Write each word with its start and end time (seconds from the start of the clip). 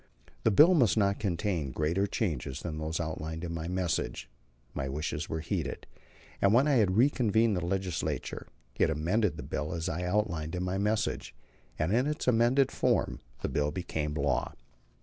The 0.41 0.49
bill 0.49 0.73
must 0.73 0.97
not 0.97 1.19
contain 1.19 1.69
greater 1.69 2.07
changes 2.07 2.61
than 2.61 2.79
those 2.79 2.99
outlined 2.99 3.43
in 3.43 3.53
my 3.53 3.67
message." 3.67 4.27
My 4.73 4.89
wishes 4.89 5.29
were 5.29 5.41
heeded, 5.41 5.85
and 6.41 6.55
when 6.55 6.67
I 6.67 6.77
had 6.77 6.97
reconvened 6.97 7.55
the 7.55 7.63
Legislature 7.63 8.47
it 8.77 8.89
amended 8.89 9.37
the 9.37 9.43
bill 9.43 9.75
as 9.75 9.87
I 9.87 10.03
outlined 10.03 10.55
in 10.55 10.63
my 10.63 10.79
message; 10.79 11.35
and 11.77 11.93
in 11.93 12.07
its 12.07 12.27
amended 12.27 12.71
form 12.71 13.19
the 13.43 13.47
bill 13.47 13.69
became 13.69 14.15
law. 14.15 14.55